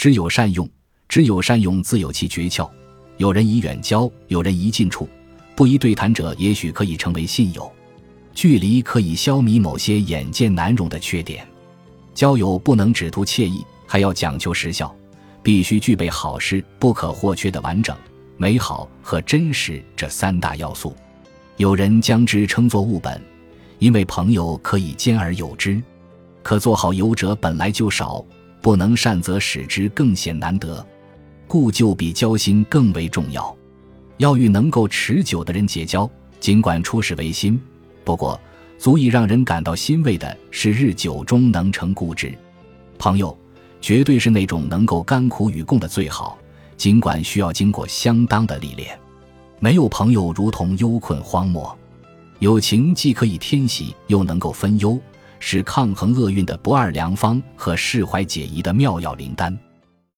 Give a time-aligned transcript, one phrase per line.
[0.00, 0.66] 知有善用，
[1.10, 2.66] 知有善用，自有其诀窍。
[3.18, 5.06] 有人宜远交，有人宜近处。
[5.54, 7.70] 不宜对谈者，也许可以成为信友。
[8.32, 11.46] 距离可以消弭某些眼见难容的缺点。
[12.14, 14.90] 交友不能只图惬意，还要讲求实效，
[15.42, 17.94] 必须具备好事不可或缺的完整、
[18.38, 20.96] 美好和真实这三大要素。
[21.58, 23.20] 有人将之称作物本，
[23.78, 25.78] 因为朋友可以兼而有之。
[26.42, 28.24] 可做好友者本来就少，
[28.60, 30.84] 不能善则使之更显难得，
[31.46, 33.56] 故旧比交心更为重要。
[34.18, 37.58] 要与能够持久的人结交，尽管初始为新，
[38.04, 38.38] 不过
[38.78, 42.32] 足以让人感到欣慰的是，日久终能成固执。
[42.98, 43.36] 朋友
[43.80, 46.36] 绝对是那种能够甘苦与共的最好，
[46.76, 48.98] 尽管需要经过相当的历练。
[49.58, 51.74] 没有朋友，如同忧困荒漠。
[52.40, 54.98] 友情既可以添喜，又能够分忧。
[55.40, 59.58] 是抗衡厄运的不二良方和释怀解疑的妙药灵丹。